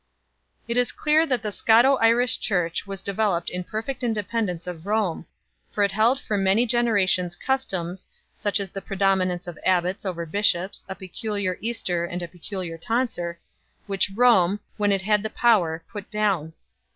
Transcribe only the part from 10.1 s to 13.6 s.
bishops, a peculiar Easter and a peculiar tonsure